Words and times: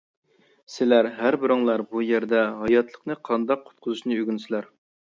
سىلەر 0.75 1.09
ھەر 1.17 1.37
بىرىڭلار 1.43 1.85
بۇ 1.93 2.03
يەردە 2.07 2.41
ھاياتلىقنى 2.65 3.21
قانداق 3.31 3.65
قۇتقۇزۇشنى 3.71 4.21
ئۆگىنىسىلەر. 4.23 4.73